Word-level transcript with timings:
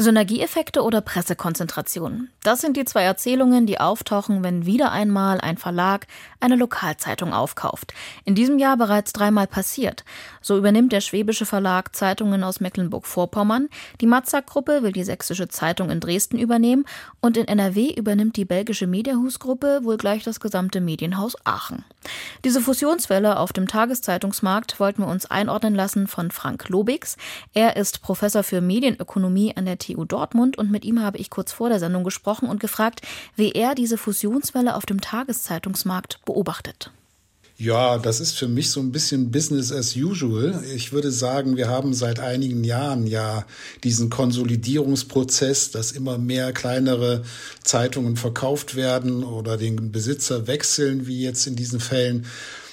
Synergieeffekte 0.00 0.82
oder 0.82 1.02
Pressekonzentration? 1.02 2.30
Das 2.42 2.62
sind 2.62 2.78
die 2.78 2.86
zwei 2.86 3.02
Erzählungen, 3.02 3.66
die 3.66 3.78
auftauchen, 3.78 4.42
wenn 4.42 4.64
wieder 4.64 4.92
einmal 4.92 5.42
ein 5.42 5.58
Verlag 5.58 6.06
eine 6.40 6.56
Lokalzeitung 6.56 7.34
aufkauft. 7.34 7.92
In 8.24 8.34
diesem 8.34 8.58
Jahr 8.58 8.78
bereits 8.78 9.12
dreimal 9.12 9.46
passiert. 9.46 10.04
So 10.40 10.56
übernimmt 10.56 10.92
der 10.92 11.02
schwäbische 11.02 11.44
Verlag 11.44 11.94
Zeitungen 11.94 12.42
aus 12.44 12.60
Mecklenburg-Vorpommern, 12.60 13.68
die 14.00 14.06
Matzak-Gruppe 14.06 14.82
will 14.82 14.92
die 14.92 15.04
sächsische 15.04 15.48
Zeitung 15.48 15.90
in 15.90 16.00
Dresden 16.00 16.38
übernehmen 16.38 16.86
und 17.20 17.36
in 17.36 17.46
NRW 17.46 17.92
übernimmt 17.92 18.36
die 18.36 18.46
belgische 18.46 18.86
Mediahus-Gruppe 18.86 19.80
wohl 19.82 19.98
gleich 19.98 20.24
das 20.24 20.40
gesamte 20.40 20.80
Medienhaus 20.80 21.36
Aachen. 21.44 21.84
Diese 22.44 22.62
Fusionswelle 22.62 23.38
auf 23.38 23.52
dem 23.52 23.68
Tageszeitungsmarkt 23.68 24.80
wollten 24.80 25.02
wir 25.02 25.08
uns 25.08 25.26
einordnen 25.26 25.74
lassen 25.74 26.06
von 26.06 26.30
Frank 26.30 26.70
Lobigs. 26.70 27.18
Er 27.52 27.76
ist 27.76 28.00
Professor 28.00 28.42
für 28.42 28.62
Medienökonomie 28.62 29.54
an 29.54 29.66
der 29.66 29.76
Dortmund 29.94 30.58
und 30.58 30.70
mit 30.70 30.84
ihm 30.84 31.00
habe 31.00 31.18
ich 31.18 31.30
kurz 31.30 31.52
vor 31.52 31.68
der 31.68 31.78
Sendung 31.78 32.04
gesprochen 32.04 32.48
und 32.48 32.60
gefragt, 32.60 33.02
wie 33.36 33.52
er 33.52 33.74
diese 33.74 33.98
Fusionswelle 33.98 34.74
auf 34.74 34.86
dem 34.86 35.00
Tageszeitungsmarkt 35.00 36.20
beobachtet. 36.24 36.90
Ja, 37.60 37.98
das 37.98 38.20
ist 38.20 38.38
für 38.38 38.48
mich 38.48 38.70
so 38.70 38.80
ein 38.80 38.90
bisschen 38.90 39.30
Business 39.30 39.70
as 39.70 39.94
usual. 39.94 40.64
Ich 40.74 40.92
würde 40.92 41.12
sagen, 41.12 41.58
wir 41.58 41.68
haben 41.68 41.92
seit 41.92 42.18
einigen 42.18 42.64
Jahren 42.64 43.06
ja 43.06 43.44
diesen 43.84 44.08
Konsolidierungsprozess, 44.08 45.70
dass 45.70 45.92
immer 45.92 46.16
mehr 46.16 46.54
kleinere 46.54 47.22
Zeitungen 47.62 48.16
verkauft 48.16 48.76
werden 48.76 49.24
oder 49.24 49.58
den 49.58 49.92
Besitzer 49.92 50.46
wechseln, 50.46 51.06
wie 51.06 51.20
jetzt 51.22 51.46
in 51.46 51.54
diesen 51.54 51.80
Fällen. 51.80 52.24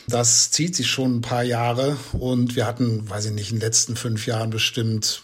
Das 0.07 0.52
zieht 0.52 0.73
sich 0.73 0.88
schon 0.88 1.18
ein 1.18 1.21
paar 1.21 1.43
Jahre 1.43 1.98
und 2.13 2.55
wir 2.55 2.65
hatten, 2.65 3.09
weiß 3.09 3.26
ich 3.26 3.34
nicht, 3.34 3.52
in 3.52 3.57
den 3.57 3.65
letzten 3.65 3.98
fünf 3.98 4.26
Jahren 4.26 4.52
bestimmt 4.52 5.23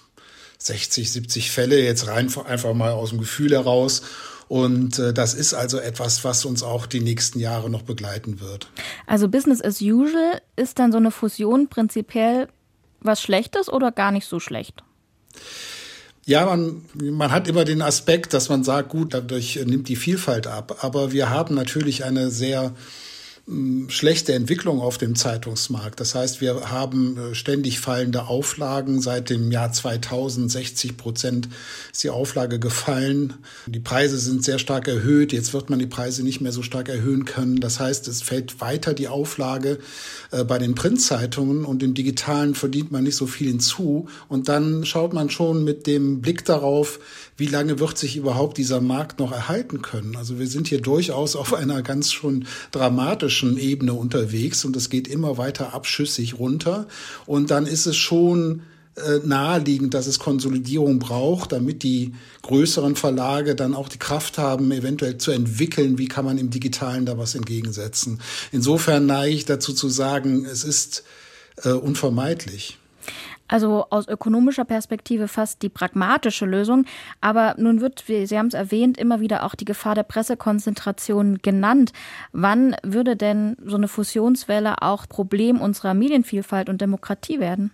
60, 0.66 1.12
70 1.12 1.52
Fälle 1.52 1.82
jetzt 1.82 2.08
rein 2.08 2.34
einfach 2.46 2.74
mal 2.74 2.92
aus 2.92 3.10
dem 3.10 3.20
Gefühl 3.20 3.52
heraus. 3.52 4.02
Und 4.48 5.00
äh, 5.00 5.14
das 5.14 5.34
ist 5.34 5.54
also 5.54 5.80
etwas, 5.80 6.24
was 6.24 6.46
uns 6.46 6.64
auch 6.64 6.86
die 6.86 7.00
nächsten 7.00 7.40
Jahre 7.40 7.70
noch 7.70 7.82
begleiten 7.82 8.40
wird. 8.40 8.68
Also 9.08 9.28
Business 9.28 9.62
as 9.62 9.82
usual 9.82 10.42
ist 10.56 10.80
dann 10.80 10.92
so 10.92 10.98
eine 10.98 11.12
Fusion 11.12 11.70
prinzipiell 11.70 12.48
was 13.04 13.22
Schlechtes 13.22 13.70
oder 13.70 13.92
gar 13.92 14.12
nicht 14.12 14.28
so 14.28 14.40
schlecht? 14.40 14.84
Ja, 16.26 16.46
man, 16.46 16.84
man 16.94 17.32
hat 17.32 17.50
immer 17.50 17.66
den 17.66 17.82
Aspekt, 17.82 18.34
dass 18.34 18.48
man 18.48 18.64
sagt, 18.64 18.90
gut, 18.90 19.14
dadurch 19.14 19.60
nimmt 19.66 19.90
die 19.90 19.98
Vielfalt 19.98 20.48
ab. 20.48 20.78
Aber 20.82 21.12
wir 21.12 21.30
haben 21.30 21.54
natürlich 21.54 22.06
eine 22.06 22.32
sehr 22.32 22.74
schlechte 23.90 24.34
Entwicklung 24.34 24.80
auf 24.80 24.98
dem 24.98 25.16
Zeitungsmarkt. 25.16 26.00
Das 26.00 26.16
heißt, 26.16 26.40
wir 26.40 26.72
haben 26.72 27.18
äh, 27.18 27.36
ständig 27.36 27.82
fallende 27.82 28.28
Auflagen. 28.28 29.02
Seit 29.02 29.30
dem 29.30 29.52
Jahr 29.52 29.74
2000 29.74 30.50
60 30.50 30.96
Prozent 30.96 31.50
ist 31.92 32.06
die 32.06 32.10
Auflage 32.10 32.58
gefallen. 32.58 33.34
Die 33.66 33.82
Preise 33.82 34.18
sind 34.18 34.46
sehr 34.46 34.60
stark 34.60 34.88
erhöht. 34.88 35.34
Jetzt 35.34 35.54
wird 35.54 35.70
man 35.70 35.80
die 35.80 35.88
Preise 35.88 36.24
nicht 36.24 36.40
mehr 36.40 36.54
so 36.54 36.62
stark 36.62 36.88
erhöhen 36.88 37.26
können. 37.26 37.60
Das 37.60 37.82
heißt, 37.82 38.08
es 38.08 38.22
fällt 38.22 38.62
weiter 38.62 38.94
die 38.94 39.10
Auflage 39.10 39.80
äh, 40.32 40.46
bei 40.46 40.58
den 40.58 40.74
Printzeitungen 40.74 41.66
und 41.66 41.84
im 41.84 41.96
Digitalen 41.96 42.56
verdient 42.56 42.94
man 42.94 43.04
nicht 43.04 43.18
so 43.18 43.28
viel 43.28 43.50
hinzu. 43.50 44.08
Und 44.30 44.48
dann 44.48 44.86
schaut 44.86 45.12
man 45.12 45.30
schon 45.30 45.66
mit 45.66 45.86
dem 45.86 46.22
Blick 46.22 46.46
darauf, 46.46 46.98
wie 47.36 47.48
lange 47.48 47.80
wird 47.80 47.98
sich 47.98 48.16
überhaupt 48.16 48.58
dieser 48.58 48.80
Markt 48.80 49.20
noch 49.20 49.34
erhalten 49.34 49.82
können. 49.82 50.16
Also 50.16 50.40
wir 50.40 50.48
sind 50.48 50.70
hier 50.70 50.80
durchaus 50.80 51.36
auf 51.36 51.54
einer 51.54 51.82
ganz 51.82 52.14
schon 52.14 52.46
dramatischen 52.72 53.33
Ebene 53.58 53.94
unterwegs 53.94 54.66
und 54.66 54.76
es 54.76 54.90
geht 54.90 55.08
immer 55.08 55.38
weiter 55.38 55.74
abschüssig 55.74 56.40
runter. 56.40 56.88
Und 57.26 57.52
dann 57.52 57.66
ist 57.66 57.86
es 57.86 57.96
schon 57.96 58.62
äh, 58.96 59.26
naheliegend, 59.26 59.96
dass 59.96 60.06
es 60.06 60.20
Konsolidierung 60.20 61.00
braucht, 61.00 61.52
damit 61.52 61.82
die 61.82 62.14
größeren 62.44 62.96
Verlage 62.96 63.56
dann 63.56 63.74
auch 63.74 63.90
die 63.90 63.98
Kraft 63.98 64.38
haben, 64.38 64.72
eventuell 64.72 65.18
zu 65.18 65.32
entwickeln, 65.32 65.98
wie 65.98 66.08
kann 66.08 66.26
man 66.26 66.38
im 66.38 66.52
Digitalen 66.52 67.06
da 67.06 67.18
was 67.18 67.34
entgegensetzen. 67.34 68.22
Insofern 68.52 69.08
neige 69.08 69.36
ich 69.36 69.46
dazu 69.46 69.74
zu 69.74 69.90
sagen, 69.90 70.46
es 70.46 70.64
ist 70.64 71.04
äh, 71.64 71.70
unvermeidlich. 71.70 72.78
Also 73.54 73.86
aus 73.92 74.08
ökonomischer 74.08 74.66
Perspektive 74.66 75.28
fast 75.28 75.62
die 75.62 75.70
pragmatische 75.70 76.48
Lösung. 76.48 76.86
Aber 77.22 77.54
nun 77.60 77.82
wird, 77.82 78.10
wie 78.10 78.26
Sie 78.26 78.40
haben 78.40 78.48
es 78.48 78.56
erwähnt, 78.56 78.98
immer 78.98 79.20
wieder 79.20 79.44
auch 79.44 79.54
die 79.54 79.64
Gefahr 79.64 79.94
der 79.94 80.02
Pressekonzentration 80.02 81.38
genannt. 81.44 81.94
Wann 82.32 82.76
würde 82.82 83.16
denn 83.16 83.56
so 83.64 83.78
eine 83.78 83.88
Fusionswelle 83.88 84.82
auch 84.82 85.08
Problem 85.08 85.62
unserer 85.62 85.94
Medienvielfalt 85.94 86.68
und 86.68 86.82
Demokratie 86.82 87.40
werden? 87.40 87.70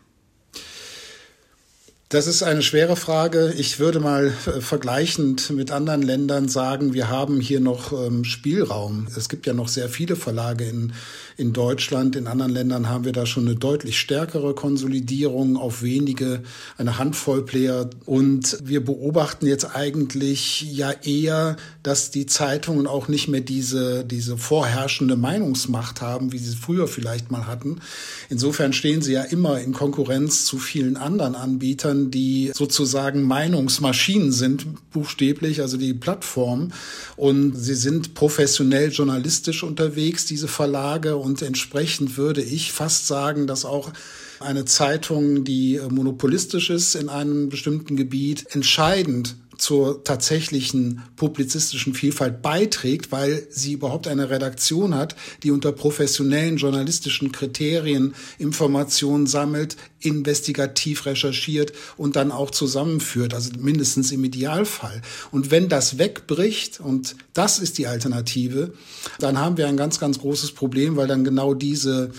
Das 2.12 2.26
ist 2.26 2.42
eine 2.42 2.64
schwere 2.64 2.96
Frage. 2.96 3.54
Ich 3.56 3.78
würde 3.78 4.00
mal 4.00 4.34
äh, 4.48 4.62
vergleichend 4.62 5.52
mit 5.52 5.70
anderen 5.70 6.02
Ländern 6.02 6.50
sagen, 6.50 6.96
wir 6.96 7.08
haben 7.08 7.40
hier 7.40 7.60
noch 7.60 7.94
ähm, 7.94 8.24
Spielraum. 8.24 9.06
Es 9.16 9.30
gibt 9.30 9.46
ja 9.46 9.54
noch 9.54 9.68
sehr 9.68 9.90
viele 9.90 10.16
Verlage 10.16 10.64
in, 10.64 10.94
in 11.38 11.54
Deutschland. 11.54 12.16
In 12.16 12.26
anderen 12.26 12.52
Ländern 12.52 12.90
haben 12.90 13.06
wir 13.06 13.12
da 13.12 13.28
schon 13.28 13.46
eine 13.46 13.56
deutlich 13.56 14.00
stärkere 14.00 14.56
Konsolidierung 14.56 15.56
auf 15.56 15.84
wenige, 15.84 16.42
eine 16.80 16.98
Handvoll 16.98 17.46
Player. 17.46 17.92
Und 18.08 18.58
wir 18.64 18.84
beobachten 18.84 19.46
jetzt 19.46 19.76
eigentlich 19.76 20.64
ja 20.64 20.92
eher, 21.04 21.58
dass 21.84 22.10
die 22.10 22.26
Zeitungen 22.26 22.88
auch 22.88 23.08
nicht 23.08 23.28
mehr 23.28 23.42
diese, 23.42 24.04
diese 24.04 24.36
vorherrschende 24.36 25.16
Meinungsmacht 25.16 26.02
haben, 26.02 26.32
wie 26.32 26.40
sie 26.40 26.56
früher 26.56 26.88
vielleicht 26.88 27.30
mal 27.30 27.46
hatten. 27.46 27.82
Insofern 28.30 28.74
stehen 28.74 29.04
sie 29.04 29.14
ja 29.14 29.22
immer 29.22 29.60
in 29.60 29.74
Konkurrenz 29.74 30.46
zu 30.46 30.58
vielen 30.58 30.98
anderen 30.98 31.36
Anbietern 31.36 31.99
die 32.12 32.52
sozusagen 32.54 33.22
Meinungsmaschinen 33.24 34.32
sind, 34.32 34.66
buchstäblich, 34.92 35.62
also 35.62 35.78
die 35.78 35.94
Plattform. 35.94 36.72
Und 37.16 37.56
sie 37.56 37.76
sind 37.76 38.14
professionell 38.14 38.92
journalistisch 38.92 39.64
unterwegs, 39.64 40.26
diese 40.26 40.48
Verlage. 40.48 41.18
Und 41.18 41.42
entsprechend 41.42 42.18
würde 42.18 42.42
ich 42.42 42.72
fast 42.72 43.08
sagen, 43.08 43.46
dass 43.46 43.66
auch 43.66 43.92
eine 44.40 44.66
Zeitung, 44.66 45.44
die 45.44 45.80
monopolistisch 45.90 46.70
ist 46.70 46.96
in 46.96 47.10
einem 47.10 47.50
bestimmten 47.50 47.96
Gebiet, 47.96 48.46
entscheidend 48.52 49.36
zur 49.60 50.04
tatsächlichen 50.04 51.04
publizistischen 51.18 51.94
Vielfalt 51.94 52.42
beiträgt, 52.42 53.12
weil 53.12 53.46
sie 53.50 53.74
überhaupt 53.74 54.08
eine 54.08 54.30
Redaktion 54.30 54.96
hat, 54.96 55.16
die 55.44 55.52
unter 55.52 55.72
professionellen 55.72 56.58
journalistischen 56.58 57.32
Kriterien 57.32 58.16
Informationen 58.38 59.28
sammelt, 59.28 59.76
investigativ 60.00 61.06
recherchiert 61.06 61.74
und 61.98 62.16
dann 62.16 62.32
auch 62.32 62.52
zusammenführt, 62.52 63.34
also 63.34 63.52
mindestens 63.60 64.12
im 64.12 64.24
Idealfall. 64.24 65.02
Und 65.32 65.52
wenn 65.52 65.68
das 65.68 65.98
wegbricht, 65.98 66.80
und 66.80 67.16
das 67.34 67.60
ist 67.60 67.78
die 67.78 67.88
Alternative, 67.88 68.74
dann 69.20 69.38
haben 69.38 69.58
wir 69.58 69.68
ein 69.68 69.78
ganz, 69.78 70.00
ganz 70.00 70.20
großes 70.20 70.54
Problem, 70.54 70.96
weil 70.96 71.08
dann 71.08 71.26
genau 71.26 71.54
diese 71.54 72.12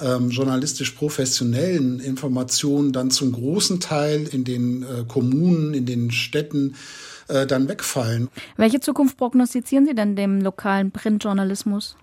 ähm, 0.00 0.30
journalistisch 0.30 0.92
professionellen 0.92 2.00
Informationen 2.00 2.92
dann 2.92 3.10
zum 3.10 3.32
großen 3.32 3.80
Teil 3.80 4.28
in 4.30 4.44
den 4.44 4.82
äh, 4.82 5.04
Kommunen, 5.06 5.74
in 5.74 5.86
den 5.86 6.10
Städten 6.10 6.74
äh, 7.28 7.46
dann 7.46 7.68
wegfallen. 7.68 8.28
Welche 8.56 8.80
Zukunft 8.80 9.16
prognostizieren 9.16 9.86
Sie 9.86 9.94
denn 9.94 10.16
dem 10.16 10.40
lokalen 10.40 10.90
Printjournalismus? 10.90 11.96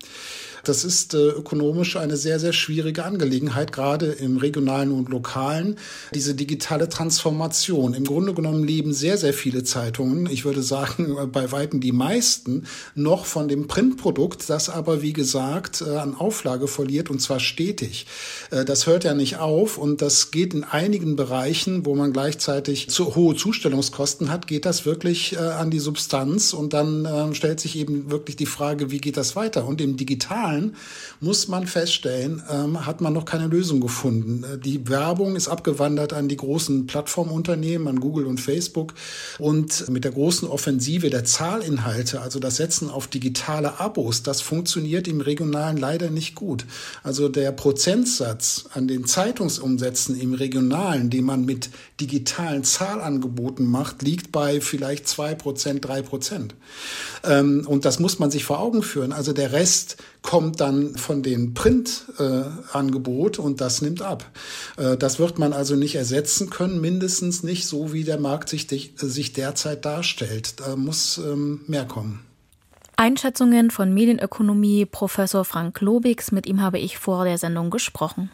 Das 0.68 0.84
ist 0.84 1.14
äh, 1.14 1.28
ökonomisch 1.28 1.96
eine 1.96 2.16
sehr, 2.16 2.40
sehr 2.40 2.52
schwierige 2.52 3.04
Angelegenheit, 3.04 3.70
gerade 3.70 4.06
im 4.06 4.36
regionalen 4.36 4.90
und 4.90 5.08
lokalen. 5.08 5.76
Diese 6.12 6.34
digitale 6.34 6.88
Transformation. 6.88 7.94
Im 7.94 8.04
Grunde 8.04 8.34
genommen 8.34 8.64
leben 8.64 8.92
sehr, 8.92 9.16
sehr 9.16 9.32
viele 9.32 9.62
Zeitungen, 9.62 10.26
ich 10.26 10.44
würde 10.44 10.62
sagen 10.62 11.16
bei 11.32 11.52
Weitem 11.52 11.80
die 11.80 11.92
meisten, 11.92 12.66
noch 12.96 13.26
von 13.26 13.46
dem 13.46 13.68
Printprodukt, 13.68 14.50
das 14.50 14.68
aber, 14.68 15.02
wie 15.02 15.12
gesagt, 15.12 15.82
äh, 15.86 15.96
an 15.96 16.16
Auflage 16.16 16.66
verliert 16.66 17.10
und 17.10 17.20
zwar 17.20 17.38
stetig. 17.38 18.06
Äh, 18.50 18.64
das 18.64 18.88
hört 18.88 19.04
ja 19.04 19.14
nicht 19.14 19.38
auf 19.38 19.78
und 19.78 20.02
das 20.02 20.32
geht 20.32 20.52
in 20.52 20.64
einigen 20.64 21.14
Bereichen, 21.14 21.86
wo 21.86 21.94
man 21.94 22.12
gleichzeitig 22.12 22.90
zu 22.90 23.14
hohe 23.14 23.36
Zustellungskosten 23.36 24.30
hat, 24.30 24.48
geht 24.48 24.66
das 24.66 24.84
wirklich 24.84 25.34
äh, 25.34 25.38
an 25.38 25.70
die 25.70 25.78
Substanz 25.78 26.52
und 26.52 26.72
dann 26.72 27.04
äh, 27.04 27.34
stellt 27.34 27.60
sich 27.60 27.76
eben 27.76 28.10
wirklich 28.10 28.34
die 28.34 28.46
Frage, 28.46 28.90
wie 28.90 28.98
geht 28.98 29.16
das 29.16 29.36
weiter? 29.36 29.64
Und 29.64 29.80
im 29.80 29.96
Digitalen 29.96 30.55
Zahlen 30.56 30.76
muss 31.20 31.48
man 31.48 31.66
feststellen, 31.66 32.42
ähm, 32.50 32.84
hat 32.86 33.00
man 33.00 33.12
noch 33.12 33.24
keine 33.24 33.46
Lösung 33.46 33.80
gefunden. 33.80 34.44
Äh, 34.44 34.58
die 34.58 34.88
Werbung 34.88 35.36
ist 35.36 35.48
abgewandert 35.48 36.12
an 36.12 36.28
die 36.28 36.36
großen 36.36 36.86
Plattformunternehmen, 36.86 37.88
an 37.88 38.00
Google 38.00 38.26
und 38.26 38.38
Facebook. 38.38 38.94
Und 39.38 39.88
mit 39.88 40.04
der 40.04 40.12
großen 40.12 40.48
Offensive 40.48 41.10
der 41.10 41.24
Zahlinhalte, 41.24 42.20
also 42.20 42.38
das 42.38 42.56
Setzen 42.56 42.90
auf 42.90 43.06
digitale 43.06 43.80
Abos, 43.80 44.22
das 44.22 44.40
funktioniert 44.40 45.08
im 45.08 45.20
Regionalen 45.20 45.76
leider 45.76 46.10
nicht 46.10 46.34
gut. 46.34 46.66
Also 47.02 47.28
der 47.28 47.52
Prozentsatz 47.52 48.66
an 48.74 48.88
den 48.88 49.06
Zeitungsumsätzen 49.06 50.18
im 50.18 50.34
Regionalen, 50.34 51.10
den 51.10 51.24
man 51.24 51.44
mit 51.44 51.70
digitalen 52.00 52.62
Zahlangeboten 52.64 53.66
macht, 53.66 54.02
liegt 54.02 54.32
bei 54.32 54.60
vielleicht 54.60 55.08
zwei 55.08 55.34
Prozent, 55.34 55.84
drei 55.84 56.02
Prozent. 56.02 56.54
Ähm, 57.24 57.64
und 57.66 57.84
das 57.84 57.98
muss 57.98 58.18
man 58.18 58.30
sich 58.30 58.44
vor 58.44 58.60
Augen 58.60 58.82
führen. 58.82 59.12
Also 59.12 59.32
der 59.32 59.52
Rest 59.52 59.96
kommt 60.26 60.45
kommt 60.46 60.60
dann 60.60 60.94
von 60.94 61.24
den 61.24 61.54
Print-Angebot 61.54 63.38
äh, 63.38 63.42
und 63.42 63.60
das 63.60 63.82
nimmt 63.82 64.00
ab. 64.00 64.30
Äh, 64.76 64.96
das 64.96 65.18
wird 65.18 65.40
man 65.40 65.52
also 65.52 65.74
nicht 65.74 65.96
ersetzen 65.96 66.50
können, 66.50 66.80
mindestens 66.80 67.42
nicht 67.42 67.66
so, 67.66 67.92
wie 67.92 68.04
der 68.04 68.20
Markt 68.20 68.48
sich, 68.48 68.68
sich 68.94 69.32
derzeit 69.32 69.84
darstellt. 69.84 70.60
Da 70.60 70.76
muss 70.76 71.18
ähm, 71.18 71.62
mehr 71.66 71.84
kommen. 71.84 72.24
Einschätzungen 72.94 73.72
von 73.72 73.92
Medienökonomie 73.92 74.86
Professor 74.86 75.44
Frank 75.44 75.80
Lobigs, 75.80 76.30
mit 76.30 76.46
ihm 76.46 76.60
habe 76.60 76.78
ich 76.78 76.96
vor 76.96 77.24
der 77.24 77.38
Sendung 77.38 77.70
gesprochen. 77.70 78.30